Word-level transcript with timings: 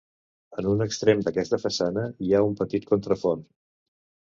En 0.61 0.69
un 0.71 0.81
extrem 0.85 1.21
d'aquesta 1.29 1.61
façana 1.67 2.09
hi 2.29 2.33
ha 2.39 2.45
un 2.51 2.59
petit 2.65 2.93
contrafort. 2.95 3.51